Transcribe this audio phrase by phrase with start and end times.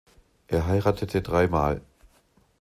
[0.47, 1.81] Er heiratete dreimal.